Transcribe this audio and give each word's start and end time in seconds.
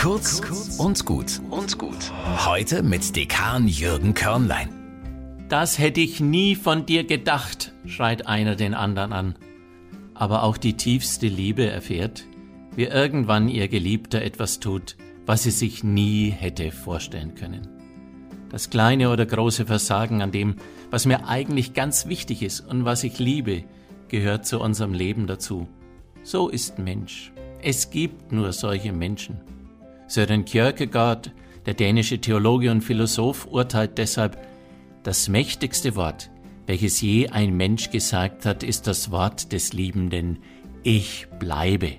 Kurz 0.00 0.40
und 0.78 1.04
gut 1.04 1.42
und 1.50 1.76
gut. 1.76 2.10
Heute 2.46 2.82
mit 2.82 3.14
Dekan 3.14 3.68
Jürgen 3.68 4.14
Körnlein. 4.14 4.70
Das 5.50 5.78
hätte 5.78 6.00
ich 6.00 6.20
nie 6.20 6.54
von 6.54 6.86
dir 6.86 7.04
gedacht, 7.04 7.74
schreit 7.84 8.26
einer 8.26 8.56
den 8.56 8.72
anderen 8.72 9.12
an. 9.12 9.34
Aber 10.14 10.42
auch 10.42 10.56
die 10.56 10.72
tiefste 10.72 11.26
Liebe 11.26 11.66
erfährt, 11.66 12.24
wie 12.74 12.84
irgendwann 12.84 13.50
ihr 13.50 13.68
Geliebter 13.68 14.22
etwas 14.22 14.58
tut, 14.58 14.96
was 15.26 15.42
sie 15.42 15.50
sich 15.50 15.84
nie 15.84 16.30
hätte 16.30 16.72
vorstellen 16.72 17.34
können. 17.34 17.68
Das 18.48 18.70
kleine 18.70 19.10
oder 19.10 19.26
große 19.26 19.66
Versagen 19.66 20.22
an 20.22 20.32
dem, 20.32 20.56
was 20.90 21.04
mir 21.04 21.28
eigentlich 21.28 21.74
ganz 21.74 22.06
wichtig 22.06 22.40
ist 22.40 22.60
und 22.60 22.86
was 22.86 23.04
ich 23.04 23.18
liebe, 23.18 23.64
gehört 24.08 24.46
zu 24.46 24.60
unserem 24.60 24.94
Leben 24.94 25.26
dazu. 25.26 25.68
So 26.22 26.48
ist 26.48 26.78
Mensch. 26.78 27.32
Es 27.60 27.90
gibt 27.90 28.32
nur 28.32 28.54
solche 28.54 28.94
Menschen. 28.94 29.40
Søren 30.10 30.44
Kierkegaard, 30.44 31.30
der 31.66 31.74
dänische 31.74 32.20
Theologe 32.20 32.72
und 32.72 32.80
Philosoph, 32.80 33.46
urteilt 33.46 33.96
deshalb, 33.96 34.44
das 35.04 35.28
mächtigste 35.28 35.94
Wort, 35.94 36.32
welches 36.66 37.00
je 37.00 37.28
ein 37.28 37.56
Mensch 37.56 37.90
gesagt 37.90 38.44
hat, 38.44 38.64
ist 38.64 38.88
das 38.88 39.12
Wort 39.12 39.52
des 39.52 39.72
Liebenden, 39.72 40.40
ich 40.82 41.28
bleibe. 41.38 41.92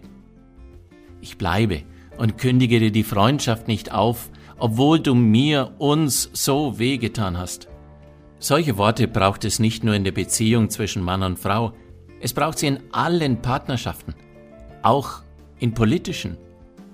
Ich 1.22 1.38
bleibe 1.38 1.84
und 2.18 2.38
kündige 2.38 2.82
dir 2.82 2.92
die 2.92 3.06
Freundschaft 3.06 3.70
nicht 3.70 3.94
auf, 3.94 4.30
obwohl 4.58 5.00
du 5.00 5.16
mir, 5.16 5.76
uns 5.78 6.30
so 6.34 6.78
wehgetan 6.80 7.38
hast. 7.38 7.70
Solche 8.40 8.78
Worte 8.78 9.08
braucht 9.08 9.46
es 9.46 9.60
nicht 9.60 9.86
nur 9.86 9.96
in 9.96 10.04
der 10.04 10.12
Beziehung 10.12 10.70
zwischen 10.70 11.02
Mann 11.02 11.24
und 11.24 11.40
Frau, 11.40 11.72
es 12.20 12.34
braucht 12.34 12.60
sie 12.60 12.68
in 12.68 12.80
allen 12.92 13.42
Partnerschaften, 13.42 14.16
auch 14.82 15.22
in 15.60 15.74
politischen. 15.74 16.36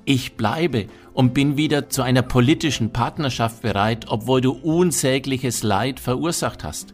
Ich 0.09 0.37
bleibe 0.37 0.87
und 1.13 1.33
bin 1.33 1.57
wieder 1.57 1.89
zu 1.89 2.01
einer 2.01 2.21
politischen 2.21 2.93
Partnerschaft 2.93 3.61
bereit, 3.61 4.05
obwohl 4.07 4.39
du 4.39 4.53
unsägliches 4.53 5.63
Leid 5.63 5.99
verursacht 5.99 6.63
hast. 6.63 6.93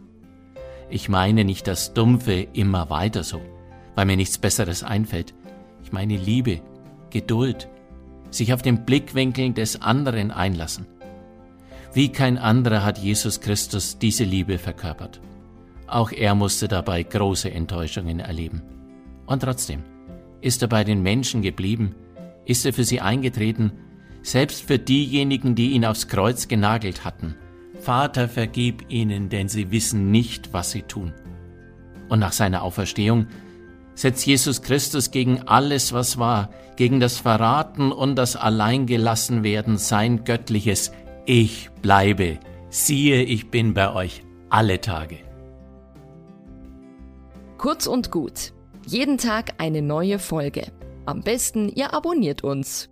Ich 0.90 1.10
meine 1.10 1.46
nicht 1.46 1.68
das 1.68 1.94
Dumpfe 1.94 2.48
immer 2.54 2.90
weiter 2.90 3.24
so, 3.24 3.40
weil 3.94 4.08
mir 4.08 4.18
nichts 4.18 4.40
Besseres 4.40 4.82
einfällt. 4.82 5.36
Ich 5.84 5.92
meine 5.92 6.18
Liebe, 6.18 6.62
Geduld, 7.12 7.70
sich 8.32 8.52
auf 8.52 8.64
den 8.64 8.84
Blickwinkel 8.84 9.54
des 9.54 9.80
anderen 9.80 10.32
einlassen. 10.32 10.88
Wie 11.94 12.10
kein 12.10 12.40
anderer 12.40 12.84
hat 12.84 12.98
Jesus 12.98 13.42
Christus 13.42 14.00
diese 14.00 14.24
Liebe 14.24 14.58
verkörpert. 14.58 15.22
Auch 15.86 16.12
er 16.12 16.34
musste 16.34 16.68
dabei 16.68 17.04
große 17.04 17.52
Enttäuschungen 17.52 18.20
erleben. 18.20 18.64
Und 19.28 19.44
trotzdem 19.44 19.84
ist 20.42 20.64
er 20.64 20.68
bei 20.68 20.84
den 20.84 21.04
Menschen 21.04 21.44
geblieben, 21.44 21.94
ist 22.46 22.66
er 22.66 22.74
für 22.74 22.84
sie 22.84 23.02
eingetreten, 23.02 23.72
selbst 24.22 24.64
für 24.64 24.80
diejenigen, 24.80 25.56
die 25.56 25.72
ihn 25.72 25.86
aufs 25.86 26.08
Kreuz 26.08 26.48
genagelt 26.48 27.06
hatten. 27.06 27.36
Vater, 27.80 28.30
vergib 28.30 28.86
ihnen, 28.90 29.30
denn 29.30 29.50
sie 29.50 29.72
wissen 29.72 30.12
nicht, 30.12 30.54
was 30.54 30.72
sie 30.72 30.84
tun. 30.84 31.14
Und 32.10 32.20
nach 32.20 32.32
seiner 32.32 32.64
Auferstehung 32.64 33.28
setzt 33.96 34.26
Jesus 34.26 34.62
Christus 34.62 35.12
gegen 35.12 35.42
alles, 35.44 35.94
was 35.94 36.18
war, 36.18 36.50
gegen 36.76 37.00
das 37.00 37.18
Verraten 37.18 37.92
und 37.92 38.16
das 38.16 38.36
Alleingelassenwerden 38.36 39.78
sein 39.78 40.24
göttliches 40.24 40.92
Ich 41.26 41.70
bleibe, 41.82 42.40
siehe, 42.70 43.24
ich 43.24 43.52
bin 43.52 43.74
bei 43.74 43.94
euch 43.94 44.24
alle 44.50 44.82
Tage. 44.82 45.18
Kurz 47.58 47.88
und 47.88 48.12
gut. 48.12 48.54
Jeden 48.86 49.18
Tag 49.18 49.54
eine 49.58 49.82
neue 49.82 50.20
Folge. 50.20 50.68
Am 51.06 51.22
besten, 51.22 51.68
ihr 51.70 51.94
abonniert 51.94 52.44
uns. 52.44 52.90